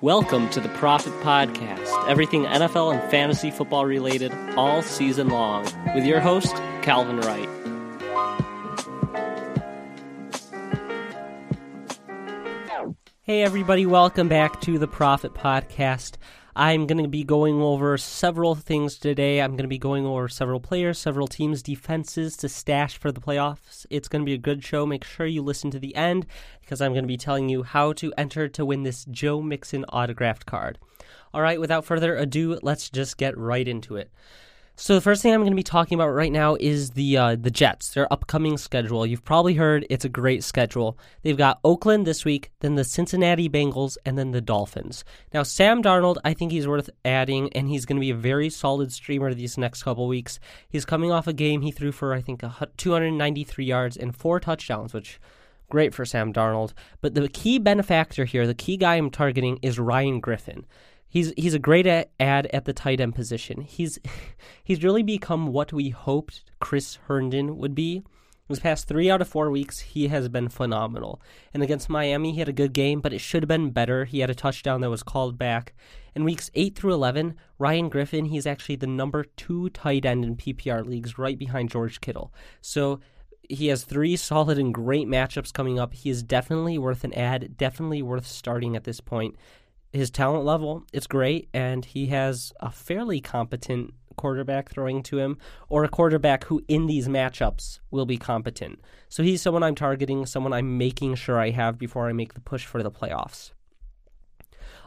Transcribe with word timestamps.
Welcome 0.00 0.48
to 0.50 0.60
the 0.60 0.68
Profit 0.68 1.12
Podcast, 1.24 2.08
everything 2.08 2.44
NFL 2.44 2.94
and 2.94 3.10
fantasy 3.10 3.50
football 3.50 3.84
related 3.84 4.32
all 4.56 4.80
season 4.80 5.28
long, 5.28 5.64
with 5.92 6.04
your 6.04 6.20
host, 6.20 6.54
Calvin 6.82 7.18
Wright. 7.18 7.48
Hey, 13.22 13.42
everybody, 13.42 13.86
welcome 13.86 14.28
back 14.28 14.60
to 14.60 14.78
the 14.78 14.86
Profit 14.86 15.34
Podcast. 15.34 16.14
I'm 16.60 16.88
going 16.88 17.00
to 17.04 17.08
be 17.08 17.22
going 17.22 17.62
over 17.62 17.96
several 17.96 18.56
things 18.56 18.98
today. 18.98 19.40
I'm 19.40 19.52
going 19.52 19.58
to 19.58 19.68
be 19.68 19.78
going 19.78 20.04
over 20.04 20.28
several 20.28 20.58
players, 20.58 20.98
several 20.98 21.28
teams' 21.28 21.62
defenses 21.62 22.36
to 22.38 22.48
stash 22.48 22.98
for 22.98 23.12
the 23.12 23.20
playoffs. 23.20 23.86
It's 23.90 24.08
going 24.08 24.22
to 24.22 24.26
be 24.26 24.34
a 24.34 24.38
good 24.38 24.64
show. 24.64 24.84
Make 24.84 25.04
sure 25.04 25.24
you 25.24 25.40
listen 25.40 25.70
to 25.70 25.78
the 25.78 25.94
end 25.94 26.26
because 26.60 26.80
I'm 26.80 26.94
going 26.94 27.04
to 27.04 27.08
be 27.08 27.16
telling 27.16 27.48
you 27.48 27.62
how 27.62 27.92
to 27.92 28.12
enter 28.18 28.48
to 28.48 28.64
win 28.64 28.82
this 28.82 29.04
Joe 29.04 29.40
Mixon 29.40 29.84
autographed 29.84 30.46
card. 30.46 30.80
All 31.32 31.42
right, 31.42 31.60
without 31.60 31.84
further 31.84 32.16
ado, 32.16 32.58
let's 32.60 32.90
just 32.90 33.18
get 33.18 33.38
right 33.38 33.68
into 33.68 33.94
it. 33.94 34.10
So 34.80 34.94
the 34.94 35.00
first 35.00 35.22
thing 35.22 35.34
I'm 35.34 35.40
going 35.40 35.50
to 35.50 35.56
be 35.56 35.64
talking 35.64 35.96
about 35.96 36.10
right 36.10 36.30
now 36.30 36.54
is 36.54 36.90
the 36.90 37.16
uh, 37.16 37.34
the 37.34 37.50
Jets, 37.50 37.90
their 37.90 38.10
upcoming 38.12 38.56
schedule. 38.56 39.04
You've 39.04 39.24
probably 39.24 39.54
heard 39.54 39.84
it's 39.90 40.04
a 40.04 40.08
great 40.08 40.44
schedule. 40.44 40.96
They've 41.22 41.36
got 41.36 41.58
Oakland 41.64 42.06
this 42.06 42.24
week, 42.24 42.52
then 42.60 42.76
the 42.76 42.84
Cincinnati 42.84 43.48
Bengals, 43.48 43.96
and 44.06 44.16
then 44.16 44.30
the 44.30 44.40
Dolphins. 44.40 45.04
Now 45.34 45.42
Sam 45.42 45.82
Darnold, 45.82 46.18
I 46.24 46.32
think 46.32 46.52
he's 46.52 46.68
worth 46.68 46.90
adding, 47.04 47.52
and 47.54 47.68
he's 47.68 47.86
going 47.86 47.96
to 47.96 48.00
be 48.00 48.10
a 48.10 48.14
very 48.14 48.48
solid 48.50 48.92
streamer 48.92 49.34
these 49.34 49.58
next 49.58 49.82
couple 49.82 50.06
weeks. 50.06 50.38
He's 50.68 50.84
coming 50.84 51.10
off 51.10 51.26
a 51.26 51.32
game 51.32 51.62
he 51.62 51.72
threw 51.72 51.90
for 51.90 52.14
I 52.14 52.20
think 52.20 52.44
293 52.76 53.64
yards 53.64 53.96
and 53.96 54.14
four 54.14 54.38
touchdowns, 54.38 54.94
which 54.94 55.18
great 55.68 55.92
for 55.92 56.04
Sam 56.04 56.32
Darnold. 56.32 56.72
But 57.00 57.14
the 57.14 57.28
key 57.28 57.58
benefactor 57.58 58.26
here, 58.26 58.46
the 58.46 58.54
key 58.54 58.76
guy 58.76 58.94
I'm 58.94 59.10
targeting, 59.10 59.58
is 59.60 59.80
Ryan 59.80 60.20
Griffin. 60.20 60.66
He's 61.08 61.32
he's 61.36 61.54
a 61.54 61.58
great 61.58 61.86
add 61.86 62.46
at 62.46 62.64
the 62.64 62.72
tight 62.72 63.00
end 63.00 63.14
position. 63.14 63.62
He's 63.62 63.98
he's 64.64 64.82
really 64.82 65.02
become 65.02 65.48
what 65.48 65.72
we 65.72 65.90
hoped 65.90 66.44
Chris 66.60 66.98
Herndon 67.08 67.56
would 67.58 67.74
be. 67.74 68.04
His 68.48 68.60
past 68.60 68.88
three 68.88 69.10
out 69.10 69.20
of 69.20 69.28
four 69.28 69.50
weeks, 69.50 69.80
he 69.80 70.08
has 70.08 70.28
been 70.30 70.48
phenomenal. 70.48 71.20
And 71.52 71.62
against 71.62 71.90
Miami, 71.90 72.32
he 72.32 72.38
had 72.38 72.48
a 72.48 72.54
good 72.54 72.72
game, 72.72 73.00
but 73.02 73.12
it 73.12 73.20
should 73.20 73.42
have 73.42 73.48
been 73.48 73.70
better. 73.70 74.06
He 74.06 74.20
had 74.20 74.30
a 74.30 74.34
touchdown 74.34 74.80
that 74.80 74.88
was 74.88 75.02
called 75.02 75.36
back. 75.36 75.74
In 76.14 76.24
weeks 76.24 76.50
8 76.54 76.74
through 76.74 76.94
11, 76.94 77.34
Ryan 77.58 77.90
Griffin, 77.90 78.24
he's 78.24 78.46
actually 78.46 78.76
the 78.76 78.86
number 78.86 79.24
two 79.36 79.68
tight 79.68 80.06
end 80.06 80.24
in 80.24 80.34
PPR 80.34 80.86
leagues, 80.86 81.18
right 81.18 81.38
behind 81.38 81.68
George 81.68 82.00
Kittle. 82.00 82.32
So 82.62 83.00
he 83.50 83.66
has 83.66 83.84
three 83.84 84.16
solid 84.16 84.58
and 84.58 84.72
great 84.72 85.06
matchups 85.06 85.52
coming 85.52 85.78
up. 85.78 85.92
He 85.92 86.08
is 86.08 86.22
definitely 86.22 86.78
worth 86.78 87.04
an 87.04 87.12
add, 87.12 87.58
definitely 87.58 88.00
worth 88.00 88.26
starting 88.26 88.76
at 88.76 88.84
this 88.84 89.02
point 89.02 89.36
his 89.92 90.10
talent 90.10 90.44
level 90.44 90.84
it's 90.92 91.06
great 91.06 91.48
and 91.52 91.84
he 91.84 92.06
has 92.06 92.52
a 92.60 92.70
fairly 92.70 93.20
competent 93.20 93.92
quarterback 94.16 94.70
throwing 94.70 95.02
to 95.02 95.18
him 95.18 95.38
or 95.68 95.84
a 95.84 95.88
quarterback 95.88 96.44
who 96.44 96.62
in 96.68 96.86
these 96.86 97.08
matchups 97.08 97.78
will 97.90 98.06
be 98.06 98.16
competent 98.16 98.80
so 99.08 99.22
he's 99.22 99.40
someone 99.40 99.62
i'm 99.62 99.74
targeting 99.74 100.26
someone 100.26 100.52
i'm 100.52 100.76
making 100.76 101.14
sure 101.14 101.38
i 101.38 101.50
have 101.50 101.78
before 101.78 102.08
i 102.08 102.12
make 102.12 102.34
the 102.34 102.40
push 102.40 102.66
for 102.66 102.82
the 102.82 102.90
playoffs 102.90 103.52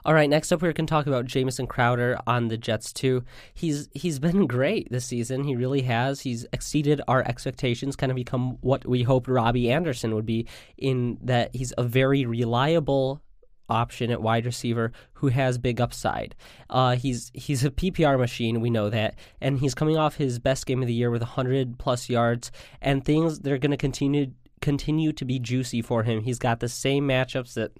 all 0.03 0.16
right, 0.16 0.29
next 0.29 0.51
up 0.51 0.63
we 0.63 0.73
can 0.73 0.88
talk 0.88 1.06
about 1.06 1.25
Jamison 1.25 1.68
Crowder 1.68 2.18
on 2.25 2.47
the 2.47 2.57
Jets 2.57 2.91
too. 2.91 3.23
He's 3.53 3.88
he's 3.94 4.18
been 4.18 4.47
great 4.47 4.89
this 4.89 5.06
season. 5.06 5.44
He 5.44 5.56
really 5.56 5.83
has. 5.83 6.22
He's 6.22 6.45
exceeded 6.51 7.01
our 7.07 7.22
expectations, 7.22 7.95
kind 7.95 8.12
of 8.12 8.16
become 8.16 8.57
what 8.62 8.85
we 8.88 9.03
hoped 9.03 9.28
Robbie 9.28 9.72
Anderson 9.72 10.16
would 10.16 10.25
be 10.25 10.47
in 10.75 11.19
that 11.22 11.56
he's 11.56 11.72
a 11.78 11.83
very 11.83 12.25
reliable 12.25 13.22
option 13.71 14.11
at 14.11 14.21
wide 14.21 14.45
receiver 14.45 14.91
who 15.13 15.29
has 15.29 15.57
big 15.57 15.79
upside. 15.79 16.35
Uh, 16.69 16.95
he's 16.95 17.31
he's 17.33 17.63
a 17.63 17.71
PPR 17.71 18.19
machine, 18.19 18.59
we 18.59 18.69
know 18.69 18.89
that, 18.89 19.15
and 19.39 19.59
he's 19.59 19.73
coming 19.73 19.97
off 19.97 20.17
his 20.17 20.37
best 20.37 20.65
game 20.65 20.81
of 20.81 20.87
the 20.87 20.93
year 20.93 21.09
with 21.09 21.21
100 21.21 21.79
plus 21.79 22.09
yards, 22.09 22.51
and 22.81 23.05
things 23.05 23.39
they're 23.39 23.57
going 23.57 23.71
to 23.71 23.77
continue 23.77 24.33
continue 24.61 25.11
to 25.13 25.25
be 25.25 25.39
juicy 25.39 25.81
for 25.81 26.03
him. 26.03 26.21
He's 26.21 26.37
got 26.37 26.59
the 26.59 26.69
same 26.69 27.07
matchups 27.07 27.55
that 27.55 27.71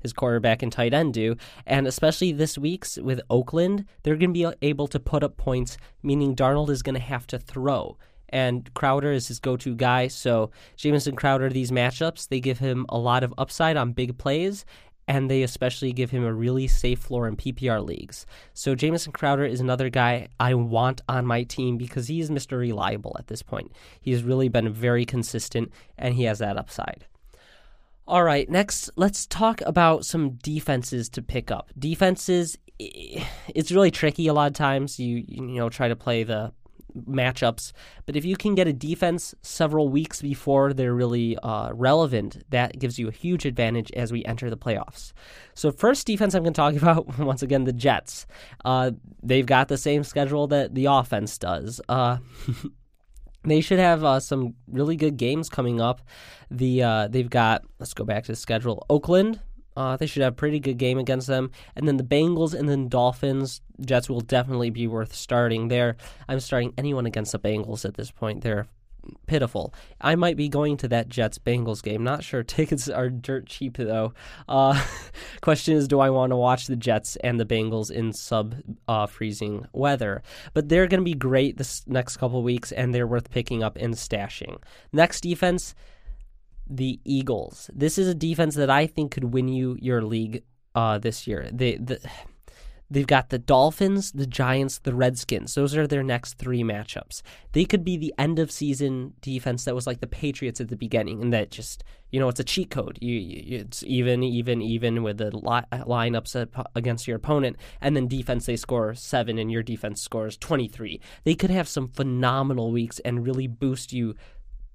his 0.00 0.12
quarterback 0.12 0.62
and 0.62 0.70
tight 0.70 0.94
end 0.94 1.14
do. 1.14 1.36
And 1.66 1.86
especially 1.86 2.32
this 2.32 2.56
week's 2.56 2.98
with 2.98 3.20
Oakland, 3.30 3.84
they're 4.02 4.16
going 4.16 4.34
to 4.34 4.50
be 4.50 4.66
able 4.66 4.86
to 4.88 5.00
put 5.00 5.24
up 5.24 5.36
points, 5.36 5.76
meaning 6.02 6.36
Darnold 6.36 6.70
is 6.70 6.82
going 6.82 6.94
to 6.94 7.00
have 7.00 7.26
to 7.28 7.38
throw. 7.38 7.96
And 8.30 8.72
Crowder 8.74 9.10
is 9.10 9.28
his 9.28 9.40
go 9.40 9.56
to 9.56 9.74
guy. 9.74 10.08
So, 10.08 10.50
Jamison 10.76 11.16
Crowder, 11.16 11.48
these 11.48 11.70
matchups, 11.70 12.28
they 12.28 12.40
give 12.40 12.58
him 12.58 12.84
a 12.90 12.98
lot 12.98 13.24
of 13.24 13.32
upside 13.38 13.78
on 13.78 13.92
big 13.92 14.18
plays 14.18 14.66
and 15.08 15.30
they 15.30 15.42
especially 15.42 15.92
give 15.92 16.10
him 16.10 16.22
a 16.22 16.32
really 16.32 16.68
safe 16.68 17.00
floor 17.00 17.26
in 17.26 17.34
PPR 17.34 17.84
leagues. 17.84 18.26
So 18.52 18.74
Jamison 18.74 19.10
Crowder 19.10 19.46
is 19.46 19.58
another 19.58 19.88
guy 19.88 20.28
I 20.38 20.52
want 20.54 21.00
on 21.08 21.26
my 21.26 21.42
team 21.44 21.78
because 21.78 22.08
he's 22.08 22.28
Mr. 22.28 22.58
Reliable 22.58 23.16
at 23.18 23.26
this 23.26 23.42
point. 23.42 23.72
He's 24.00 24.22
really 24.22 24.48
been 24.48 24.70
very 24.70 25.06
consistent 25.06 25.72
and 25.96 26.14
he 26.14 26.24
has 26.24 26.38
that 26.40 26.58
upside. 26.58 27.06
All 28.06 28.22
right, 28.22 28.48
next 28.48 28.90
let's 28.96 29.26
talk 29.26 29.60
about 29.62 30.04
some 30.04 30.32
defenses 30.42 31.08
to 31.10 31.22
pick 31.22 31.50
up. 31.50 31.70
Defenses 31.78 32.56
it's 32.78 33.72
really 33.72 33.90
tricky 33.90 34.28
a 34.28 34.34
lot 34.34 34.46
of 34.46 34.54
times. 34.54 35.00
You 35.00 35.24
you 35.26 35.42
know 35.42 35.68
try 35.68 35.88
to 35.88 35.96
play 35.96 36.22
the 36.22 36.52
matchups. 37.02 37.72
But 38.06 38.16
if 38.16 38.24
you 38.24 38.36
can 38.36 38.54
get 38.54 38.66
a 38.66 38.72
defense 38.72 39.34
several 39.42 39.88
weeks 39.88 40.22
before 40.22 40.72
they're 40.72 40.94
really 40.94 41.36
uh, 41.38 41.72
relevant, 41.72 42.42
that 42.50 42.78
gives 42.78 42.98
you 42.98 43.08
a 43.08 43.12
huge 43.12 43.44
advantage 43.44 43.90
as 43.92 44.12
we 44.12 44.24
enter 44.24 44.50
the 44.50 44.56
playoffs. 44.56 45.12
So, 45.54 45.70
first 45.70 46.06
defense 46.06 46.34
I'm 46.34 46.42
going 46.42 46.54
to 46.54 46.58
talk 46.58 46.74
about, 46.82 47.18
once 47.18 47.42
again, 47.42 47.64
the 47.64 47.72
Jets. 47.72 48.26
Uh, 48.64 48.92
they've 49.22 49.46
got 49.46 49.68
the 49.68 49.78
same 49.78 50.04
schedule 50.04 50.46
that 50.48 50.74
the 50.74 50.86
offense 50.86 51.38
does. 51.38 51.80
Uh, 51.88 52.18
they 53.44 53.60
should 53.60 53.78
have 53.78 54.04
uh, 54.04 54.20
some 54.20 54.54
really 54.66 54.96
good 54.96 55.16
games 55.16 55.48
coming 55.48 55.80
up. 55.80 56.02
The 56.50 56.82
uh, 56.82 57.08
they've 57.08 57.28
got 57.28 57.64
let's 57.78 57.94
go 57.94 58.04
back 58.04 58.24
to 58.24 58.32
the 58.32 58.36
schedule. 58.36 58.86
Oakland, 58.88 59.40
uh, 59.78 59.96
they 59.96 60.06
should 60.06 60.22
have 60.22 60.32
a 60.32 60.36
pretty 60.36 60.58
good 60.58 60.76
game 60.76 60.98
against 60.98 61.28
them. 61.28 61.52
And 61.76 61.86
then 61.86 61.98
the 61.98 62.02
Bengals 62.02 62.52
and 62.52 62.68
then 62.68 62.88
Dolphins, 62.88 63.60
Jets 63.80 64.10
will 64.10 64.20
definitely 64.20 64.70
be 64.70 64.88
worth 64.88 65.14
starting 65.14 65.68
there. 65.68 65.96
I'm 66.28 66.40
starting 66.40 66.74
anyone 66.76 67.06
against 67.06 67.30
the 67.30 67.38
Bengals 67.38 67.84
at 67.84 67.94
this 67.94 68.10
point. 68.10 68.42
They're 68.42 68.66
pitiful. 69.28 69.72
I 70.00 70.16
might 70.16 70.36
be 70.36 70.48
going 70.48 70.78
to 70.78 70.88
that 70.88 71.08
Jets 71.08 71.38
Bengals 71.38 71.80
game. 71.80 72.02
Not 72.02 72.24
sure. 72.24 72.42
Tickets 72.58 72.88
are 72.88 73.08
dirt 73.08 73.46
cheap 73.46 73.76
though. 73.76 74.14
Uh, 74.48 74.84
question 75.42 75.76
is, 75.76 75.86
do 75.86 76.00
I 76.00 76.10
want 76.10 76.32
to 76.32 76.36
watch 76.36 76.66
the 76.66 76.74
Jets 76.74 77.14
and 77.22 77.38
the 77.38 77.46
Bengals 77.46 77.92
in 77.92 78.12
sub 78.12 78.56
uh, 78.88 79.06
freezing 79.06 79.64
weather? 79.72 80.24
But 80.54 80.68
they're 80.68 80.88
going 80.88 81.02
to 81.02 81.04
be 81.04 81.14
great 81.14 81.56
this 81.56 81.86
next 81.86 82.16
couple 82.16 82.42
weeks, 82.42 82.72
and 82.72 82.92
they're 82.92 83.06
worth 83.06 83.30
picking 83.30 83.62
up 83.62 83.76
and 83.76 83.94
stashing. 83.94 84.58
Next 84.92 85.20
defense 85.20 85.76
the 86.68 87.00
Eagles. 87.04 87.70
This 87.74 87.98
is 87.98 88.08
a 88.08 88.14
defense 88.14 88.54
that 88.56 88.70
I 88.70 88.86
think 88.86 89.12
could 89.12 89.32
win 89.32 89.48
you 89.48 89.76
your 89.80 90.02
league 90.02 90.42
uh, 90.74 90.98
this 90.98 91.26
year. 91.26 91.48
They 91.52 91.76
the, 91.76 92.00
they've 92.90 93.06
got 93.06 93.28
the 93.28 93.38
Dolphins, 93.38 94.12
the 94.12 94.26
Giants, 94.26 94.78
the 94.78 94.94
Redskins. 94.94 95.54
Those 95.54 95.76
are 95.76 95.86
their 95.86 96.02
next 96.02 96.34
three 96.34 96.62
matchups. 96.62 97.22
They 97.52 97.64
could 97.64 97.84
be 97.84 97.96
the 97.96 98.14
end 98.18 98.38
of 98.38 98.50
season 98.50 99.14
defense 99.20 99.64
that 99.64 99.74
was 99.74 99.86
like 99.86 100.00
the 100.00 100.06
Patriots 100.06 100.60
at 100.60 100.68
the 100.68 100.76
beginning, 100.76 101.22
and 101.22 101.32
that 101.32 101.50
just 101.50 101.84
you 102.10 102.18
know 102.18 102.28
it's 102.28 102.40
a 102.40 102.44
cheat 102.44 102.70
code. 102.70 102.98
You, 103.00 103.14
you 103.14 103.58
it's 103.58 103.82
even, 103.82 104.22
even, 104.22 104.62
even 104.62 105.02
with 105.02 105.18
the 105.18 105.36
li- 105.36 105.82
lineups 105.84 106.48
against 106.74 107.06
your 107.06 107.16
opponent, 107.16 107.56
and 107.80 107.94
then 107.96 108.08
defense 108.08 108.46
they 108.46 108.56
score 108.56 108.94
seven, 108.94 109.38
and 109.38 109.50
your 109.50 109.62
defense 109.62 110.02
scores 110.02 110.36
twenty 110.36 110.68
three. 110.68 111.00
They 111.24 111.34
could 111.34 111.50
have 111.50 111.68
some 111.68 111.88
phenomenal 111.88 112.72
weeks 112.72 112.98
and 113.00 113.26
really 113.26 113.46
boost 113.46 113.92
you 113.92 114.14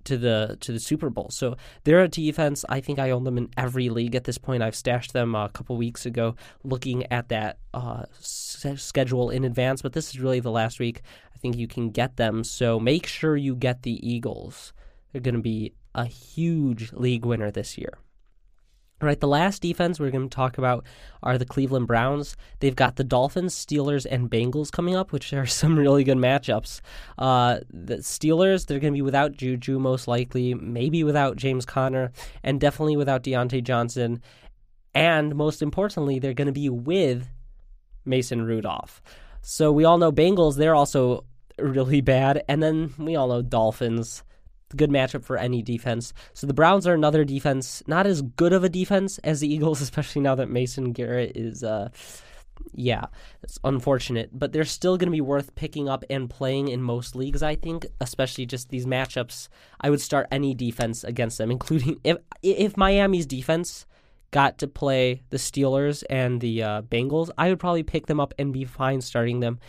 to 0.05 0.17
the 0.17 0.57
to 0.61 0.71
the 0.71 0.79
Super 0.79 1.09
Bowl. 1.09 1.29
So 1.31 1.55
they're 1.83 2.03
a 2.03 2.07
defense. 2.07 2.65
I 2.69 2.81
think 2.81 2.99
I 2.99 3.11
own 3.11 3.23
them 3.23 3.37
in 3.37 3.49
every 3.57 3.89
league 3.89 4.15
at 4.15 4.23
this 4.23 4.37
point. 4.37 4.63
I've 4.63 4.75
stashed 4.75 5.13
them 5.13 5.35
a 5.35 5.49
couple 5.49 5.75
weeks 5.77 6.05
ago, 6.05 6.35
looking 6.63 7.11
at 7.11 7.29
that 7.29 7.57
uh, 7.73 8.03
s- 8.19 8.65
schedule 8.77 9.29
in 9.29 9.43
advance. 9.43 9.81
But 9.81 9.93
this 9.93 10.09
is 10.09 10.19
really 10.19 10.39
the 10.39 10.51
last 10.51 10.79
week. 10.79 11.01
I 11.33 11.37
think 11.37 11.57
you 11.57 11.67
can 11.67 11.89
get 11.89 12.17
them. 12.17 12.43
So 12.43 12.79
make 12.79 13.07
sure 13.07 13.35
you 13.35 13.55
get 13.55 13.83
the 13.83 14.07
Eagles. 14.07 14.73
They're 15.11 15.21
going 15.21 15.35
to 15.35 15.41
be 15.41 15.73
a 15.95 16.05
huge 16.05 16.91
league 16.93 17.25
winner 17.25 17.51
this 17.51 17.77
year. 17.77 17.97
All 19.03 19.07
right, 19.07 19.19
the 19.19 19.27
last 19.27 19.61
defense 19.61 19.99
we're 19.99 20.11
going 20.11 20.29
to 20.29 20.33
talk 20.33 20.57
about 20.57 20.85
are 21.21 21.37
the 21.37 21.45
Cleveland 21.45 21.87
Browns. 21.87 22.37
They've 22.61 22.73
got 22.73 22.95
the 22.95 23.03
Dolphins, 23.03 23.53
Steelers, 23.53 24.07
and 24.09 24.31
Bengals 24.31 24.71
coming 24.71 24.95
up, 24.95 25.11
which 25.11 25.33
are 25.33 25.45
some 25.45 25.77
really 25.77 26.05
good 26.05 26.17
matchups. 26.17 26.79
Uh, 27.17 27.59
the 27.69 27.97
Steelers, 27.97 28.65
they're 28.65 28.79
going 28.79 28.93
to 28.93 28.97
be 28.97 29.01
without 29.01 29.33
Juju, 29.33 29.77
most 29.77 30.07
likely, 30.07 30.53
maybe 30.53 31.03
without 31.03 31.35
James 31.35 31.65
Conner, 31.65 32.13
and 32.43 32.61
definitely 32.61 32.95
without 32.95 33.23
Diontae 33.23 33.61
Johnson. 33.61 34.21
And 34.95 35.35
most 35.35 35.61
importantly, 35.61 36.19
they're 36.19 36.33
going 36.33 36.45
to 36.45 36.53
be 36.53 36.69
with 36.69 37.27
Mason 38.05 38.45
Rudolph. 38.45 39.01
So 39.41 39.73
we 39.73 39.83
all 39.83 39.97
know 39.97 40.13
Bengals, 40.13 40.55
they're 40.55 40.75
also 40.75 41.25
really 41.59 41.99
bad. 42.15 42.41
And 42.47 42.63
then 42.63 42.93
we 42.97 43.17
all 43.17 43.27
know 43.27 43.41
Dolphins 43.41 44.23
good 44.75 44.89
matchup 44.89 45.23
for 45.23 45.37
any 45.37 45.61
defense. 45.61 46.13
So 46.33 46.47
the 46.47 46.53
Browns 46.53 46.87
are 46.87 46.93
another 46.93 47.23
defense, 47.23 47.83
not 47.87 48.07
as 48.07 48.21
good 48.21 48.53
of 48.53 48.63
a 48.63 48.69
defense 48.69 49.17
as 49.19 49.39
the 49.39 49.53
Eagles, 49.53 49.81
especially 49.81 50.21
now 50.21 50.35
that 50.35 50.49
Mason 50.49 50.91
Garrett 50.91 51.35
is. 51.35 51.63
Uh, 51.63 51.89
yeah, 52.75 53.05
it's 53.41 53.59
unfortunate, 53.63 54.29
but 54.31 54.51
they're 54.53 54.63
still 54.63 54.97
going 54.97 55.07
to 55.07 55.11
be 55.11 55.21
worth 55.21 55.53
picking 55.55 55.89
up 55.89 56.03
and 56.09 56.29
playing 56.29 56.69
in 56.69 56.81
most 56.81 57.15
leagues. 57.15 57.43
I 57.43 57.55
think, 57.55 57.85
especially 57.99 58.45
just 58.45 58.69
these 58.69 58.85
matchups. 58.85 59.47
I 59.81 59.89
would 59.89 60.01
start 60.01 60.27
any 60.31 60.53
defense 60.53 61.03
against 61.03 61.37
them, 61.37 61.51
including 61.51 61.99
if 62.03 62.17
if 62.41 62.77
Miami's 62.77 63.25
defense 63.25 63.85
got 64.33 64.57
to 64.57 64.67
play 64.67 65.21
the 65.29 65.37
Steelers 65.37 66.03
and 66.09 66.41
the 66.41 66.63
uh, 66.63 66.81
Bengals, 66.81 67.29
I 67.37 67.49
would 67.49 67.59
probably 67.59 67.83
pick 67.83 68.07
them 68.07 68.19
up 68.19 68.33
and 68.37 68.51
be 68.51 68.65
fine 68.65 68.99
starting 68.99 69.39
them. 69.39 69.59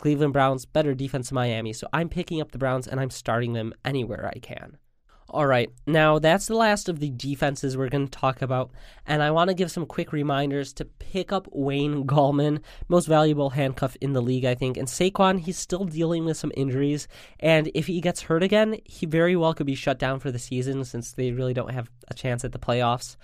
Cleveland 0.00 0.32
Browns, 0.32 0.64
better 0.64 0.94
defense 0.94 1.30
Miami. 1.30 1.74
So 1.74 1.86
I'm 1.92 2.08
picking 2.08 2.40
up 2.40 2.52
the 2.52 2.58
Browns 2.58 2.88
and 2.88 2.98
I'm 2.98 3.10
starting 3.10 3.52
them 3.52 3.74
anywhere 3.84 4.32
I 4.34 4.38
can. 4.38 4.78
All 5.32 5.46
right, 5.46 5.70
now 5.86 6.18
that's 6.18 6.46
the 6.46 6.56
last 6.56 6.88
of 6.88 6.98
the 6.98 7.08
defenses 7.10 7.76
we're 7.76 7.88
going 7.88 8.08
to 8.08 8.18
talk 8.18 8.42
about, 8.42 8.72
and 9.06 9.22
I 9.22 9.30
want 9.30 9.46
to 9.46 9.54
give 9.54 9.70
some 9.70 9.86
quick 9.86 10.12
reminders 10.12 10.72
to 10.72 10.84
pick 10.84 11.30
up 11.30 11.46
Wayne 11.52 12.04
Gallman, 12.04 12.62
most 12.88 13.06
valuable 13.06 13.50
handcuff 13.50 13.96
in 14.00 14.12
the 14.12 14.22
league, 14.22 14.44
I 14.44 14.56
think. 14.56 14.76
And 14.76 14.88
Saquon, 14.88 15.38
he's 15.38 15.56
still 15.56 15.84
dealing 15.84 16.24
with 16.24 16.36
some 16.36 16.50
injuries, 16.56 17.06
and 17.38 17.70
if 17.76 17.86
he 17.86 18.00
gets 18.00 18.22
hurt 18.22 18.42
again, 18.42 18.80
he 18.84 19.06
very 19.06 19.36
well 19.36 19.54
could 19.54 19.66
be 19.66 19.76
shut 19.76 20.00
down 20.00 20.18
for 20.18 20.32
the 20.32 20.38
season 20.40 20.84
since 20.84 21.12
they 21.12 21.30
really 21.30 21.54
don't 21.54 21.70
have 21.72 21.88
a 22.08 22.14
chance 22.14 22.44
at 22.44 22.50
the 22.50 22.58
playoffs. 22.58 23.16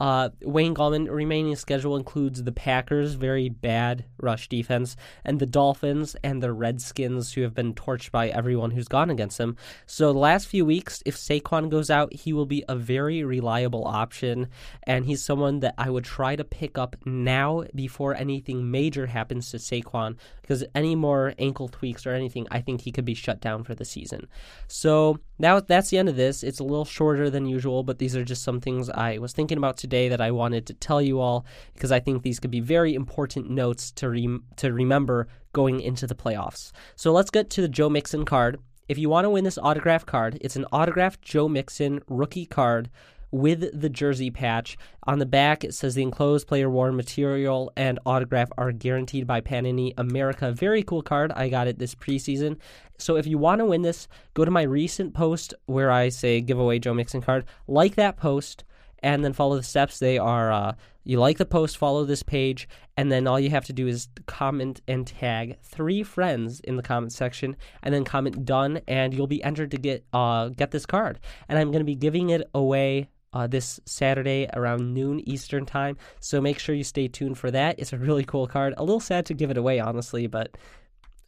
Uh, 0.00 0.30
Wayne 0.42 0.74
Gallman 0.74 1.08
remaining 1.08 1.54
schedule 1.56 1.96
includes 1.96 2.42
the 2.42 2.52
Packers, 2.52 3.14
very 3.14 3.48
bad 3.48 4.04
rush 4.20 4.48
defense, 4.48 4.96
and 5.24 5.38
the 5.38 5.46
Dolphins 5.46 6.16
and 6.22 6.42
the 6.42 6.52
Redskins, 6.52 7.32
who 7.32 7.42
have 7.42 7.54
been 7.54 7.74
torched 7.74 8.10
by 8.10 8.28
everyone 8.28 8.72
who's 8.72 8.88
gone 8.88 9.08
against 9.08 9.38
them. 9.38 9.56
So 9.86 10.12
the 10.12 10.18
last 10.18 10.48
few 10.48 10.66
weeks, 10.66 11.02
if 11.06 11.16
Saquon 11.16 11.53
goes 11.68 11.90
out, 11.90 12.12
he 12.12 12.32
will 12.32 12.46
be 12.46 12.64
a 12.68 12.76
very 12.76 13.24
reliable 13.24 13.84
option, 13.84 14.48
and 14.84 15.06
he's 15.06 15.22
someone 15.22 15.60
that 15.60 15.74
I 15.78 15.90
would 15.90 16.04
try 16.04 16.36
to 16.36 16.44
pick 16.44 16.76
up 16.76 16.96
now 17.04 17.64
before 17.74 18.14
anything 18.14 18.70
major 18.70 19.06
happens 19.06 19.50
to 19.50 19.58
Saquon, 19.58 20.16
because 20.42 20.64
any 20.74 20.94
more 20.94 21.34
ankle 21.38 21.68
tweaks 21.68 22.06
or 22.06 22.12
anything, 22.12 22.46
I 22.50 22.60
think 22.60 22.82
he 22.82 22.92
could 22.92 23.04
be 23.04 23.14
shut 23.14 23.40
down 23.40 23.64
for 23.64 23.74
the 23.74 23.84
season. 23.84 24.28
So 24.68 25.18
now 25.38 25.60
that's 25.60 25.90
the 25.90 25.98
end 25.98 26.08
of 26.08 26.16
this. 26.16 26.42
It's 26.42 26.60
a 26.60 26.64
little 26.64 26.84
shorter 26.84 27.30
than 27.30 27.46
usual, 27.46 27.82
but 27.82 27.98
these 27.98 28.16
are 28.16 28.24
just 28.24 28.42
some 28.42 28.60
things 28.60 28.90
I 28.90 29.18
was 29.18 29.32
thinking 29.32 29.58
about 29.58 29.76
today 29.76 30.08
that 30.08 30.20
I 30.20 30.30
wanted 30.30 30.66
to 30.66 30.74
tell 30.74 31.00
you 31.00 31.20
all 31.20 31.46
because 31.74 31.92
I 31.92 32.00
think 32.00 32.22
these 32.22 32.40
could 32.40 32.50
be 32.50 32.60
very 32.60 32.94
important 32.94 33.50
notes 33.50 33.90
to 33.92 34.08
re- 34.10 34.40
to 34.56 34.72
remember 34.72 35.28
going 35.52 35.80
into 35.80 36.06
the 36.06 36.14
playoffs. 36.14 36.72
So 36.96 37.12
let's 37.12 37.30
get 37.30 37.48
to 37.50 37.62
the 37.62 37.68
Joe 37.68 37.88
Mixon 37.88 38.24
card. 38.24 38.58
If 38.86 38.98
you 38.98 39.08
want 39.08 39.24
to 39.24 39.30
win 39.30 39.44
this 39.44 39.56
autograph 39.56 40.04
card, 40.04 40.36
it's 40.42 40.56
an 40.56 40.66
autographed 40.66 41.22
Joe 41.22 41.48
Mixon 41.48 42.00
rookie 42.06 42.44
card 42.44 42.90
with 43.30 43.80
the 43.80 43.88
jersey 43.88 44.30
patch. 44.30 44.76
On 45.04 45.18
the 45.18 45.26
back, 45.26 45.64
it 45.64 45.72
says 45.72 45.94
the 45.94 46.02
enclosed 46.02 46.46
player 46.46 46.68
worn 46.68 46.94
material 46.94 47.72
and 47.76 47.98
autograph 48.04 48.50
are 48.58 48.72
guaranteed 48.72 49.26
by 49.26 49.40
Panini 49.40 49.94
America. 49.96 50.52
Very 50.52 50.82
cool 50.82 51.00
card. 51.00 51.32
I 51.32 51.48
got 51.48 51.66
it 51.66 51.78
this 51.78 51.94
preseason. 51.94 52.58
So 52.98 53.16
if 53.16 53.26
you 53.26 53.38
want 53.38 53.60
to 53.60 53.64
win 53.64 53.80
this, 53.80 54.06
go 54.34 54.44
to 54.44 54.50
my 54.50 54.62
recent 54.62 55.14
post 55.14 55.54
where 55.64 55.90
I 55.90 56.10
say 56.10 56.42
giveaway 56.42 56.78
Joe 56.78 56.92
Mixon 56.92 57.22
card. 57.22 57.46
Like 57.66 57.94
that 57.94 58.18
post 58.18 58.64
and 59.02 59.24
then 59.24 59.32
follow 59.32 59.56
the 59.56 59.62
steps. 59.62 59.98
They 59.98 60.18
are 60.18 60.52
uh, 60.52 60.74
you 61.04 61.20
like 61.20 61.38
the 61.38 61.46
post, 61.46 61.76
follow 61.76 62.04
this 62.04 62.22
page, 62.22 62.68
and 62.96 63.12
then 63.12 63.26
all 63.26 63.38
you 63.38 63.50
have 63.50 63.66
to 63.66 63.72
do 63.72 63.86
is 63.86 64.08
comment 64.26 64.80
and 64.88 65.06
tag 65.06 65.58
three 65.62 66.02
friends 66.02 66.60
in 66.60 66.76
the 66.76 66.82
comment 66.82 67.12
section, 67.12 67.56
and 67.82 67.94
then 67.94 68.04
comment 68.04 68.44
done, 68.44 68.80
and 68.88 69.14
you'll 69.14 69.26
be 69.26 69.42
entered 69.44 69.70
to 69.72 69.76
get 69.76 70.04
uh, 70.12 70.48
get 70.48 70.70
this 70.70 70.86
card. 70.86 71.20
And 71.48 71.58
I'm 71.58 71.70
going 71.70 71.80
to 71.80 71.84
be 71.84 71.94
giving 71.94 72.30
it 72.30 72.48
away 72.54 73.08
uh, 73.34 73.46
this 73.46 73.80
Saturday 73.84 74.48
around 74.54 74.94
noon 74.94 75.20
Eastern 75.28 75.66
time. 75.66 75.96
So 76.20 76.40
make 76.40 76.58
sure 76.58 76.74
you 76.74 76.84
stay 76.84 77.08
tuned 77.08 77.36
for 77.36 77.50
that. 77.50 77.78
It's 77.78 77.92
a 77.92 77.98
really 77.98 78.24
cool 78.24 78.46
card. 78.46 78.74
A 78.76 78.84
little 78.84 79.00
sad 79.00 79.26
to 79.26 79.34
give 79.34 79.50
it 79.50 79.58
away, 79.58 79.80
honestly, 79.80 80.26
but 80.26 80.56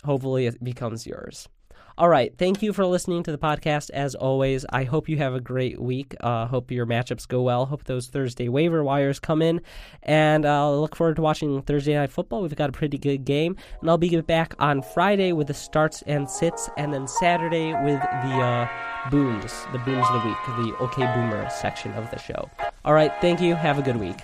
hopefully 0.05 0.46
it 0.46 0.62
becomes 0.62 1.06
yours. 1.06 1.49
All 1.99 2.11
right. 2.11 2.37
Thank 2.37 2.63
you 2.63 2.75
for 2.75 2.85
listening 2.85 3.23
to 3.23 3.33
the 3.33 3.39
podcast. 3.39 3.89
As 3.89 4.15
always, 4.15 4.67
I 4.69 4.85
hope 4.85 5.09
you 5.09 5.17
have 5.17 5.33
a 5.33 5.41
great 5.41 5.81
week. 5.81 6.15
Uh, 6.21 6.47
hope 6.47 6.71
your 6.71 6.85
matchups 6.85 7.27
go 7.27 7.41
well. 7.41 7.65
Hope 7.65 7.85
those 7.85 8.09
Thursday 8.09 8.51
waiver 8.51 8.85
wires 8.85 9.19
come 9.19 9.41
in. 9.41 9.63
And 10.03 10.45
I'll 10.45 10.75
uh, 10.75 10.77
look 10.77 10.95
forward 10.95 11.17
to 11.17 11.23
watching 11.23 11.63
Thursday 11.63 11.95
Night 11.95 12.11
Football. 12.11 12.43
We've 12.43 12.55
got 12.55 12.69
a 12.69 12.73
pretty 12.73 12.99
good 12.99 13.25
game. 13.25 13.57
And 13.81 13.89
I'll 13.89 13.97
be 13.97 14.21
back 14.21 14.55
on 14.59 14.83
Friday 14.83 15.33
with 15.33 15.47
the 15.47 15.55
starts 15.55 16.03
and 16.03 16.29
sits, 16.29 16.69
and 16.77 16.93
then 16.93 17.09
Saturday 17.09 17.73
with 17.73 18.03
the 18.03 18.37
uh, 18.37 18.69
booms, 19.11 19.65
the 19.73 19.79
booms 19.79 20.07
of 20.11 20.23
the 20.23 20.29
week, 20.29 20.37
the 20.67 20.77
OK 20.85 21.03
Boomer 21.15 21.49
section 21.49 21.93
of 21.93 22.11
the 22.11 22.19
show. 22.19 22.51
All 22.85 22.93
right. 22.93 23.13
Thank 23.23 23.41
you. 23.41 23.55
Have 23.55 23.79
a 23.79 23.83
good 23.83 23.97
week. 23.97 24.19